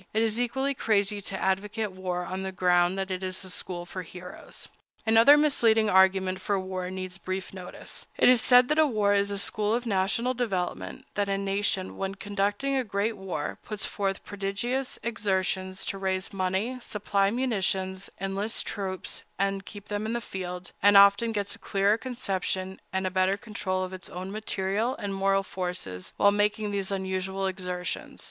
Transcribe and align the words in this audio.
It 0.15 0.23
is 0.23 0.41
equally 0.41 0.73
crazy 0.73 1.21
to 1.21 1.39
advocate 1.39 1.91
war 1.91 2.25
on 2.25 2.41
the 2.41 2.51
ground 2.51 2.97
that 2.97 3.11
it 3.11 3.21
is 3.21 3.43
a 3.43 3.51
school 3.51 3.85
for 3.85 4.01
heroes. 4.01 4.67
Another 5.05 5.37
misleading 5.37 5.91
argument 5.91 6.41
for 6.41 6.59
war 6.59 6.89
needs 6.89 7.19
brief 7.19 7.53
notice. 7.53 8.07
It 8.17 8.27
is 8.27 8.41
said 8.41 8.67
that 8.69 8.83
war 8.83 9.13
is 9.13 9.29
a 9.29 9.37
school 9.37 9.75
of 9.75 9.85
national 9.85 10.33
development—that 10.33 11.29
a 11.29 11.37
nation, 11.37 11.97
when 11.97 12.15
conducting 12.15 12.75
a 12.75 12.83
great 12.83 13.15
war, 13.15 13.59
puts 13.63 13.85
forth 13.85 14.25
prodigious 14.25 14.97
exertions 15.03 15.85
to 15.85 15.99
raise 15.99 16.33
money, 16.33 16.79
supply 16.81 17.29
munitions, 17.29 18.09
enlist 18.19 18.65
troops, 18.65 19.23
and 19.37 19.65
keep 19.67 19.89
them 19.89 20.07
in 20.07 20.13
the 20.13 20.19
field, 20.19 20.71
and 20.81 20.97
often 20.97 21.31
gets 21.31 21.53
a 21.53 21.59
clearer 21.59 21.99
conception 21.99 22.79
and 22.91 23.05
a 23.05 23.11
better 23.11 23.37
control 23.37 23.83
of 23.83 23.93
its 23.93 24.09
own 24.09 24.31
material 24.31 24.95
and 24.95 25.13
moral 25.13 25.43
forces 25.43 26.13
while 26.17 26.31
making 26.31 26.71
these 26.71 26.89
unusual 26.89 27.45
exertions. 27.45 28.19